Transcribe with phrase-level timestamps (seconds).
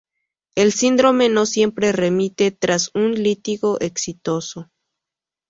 [0.55, 4.67] El síndrome no siempre remite tras un litigio exitoso.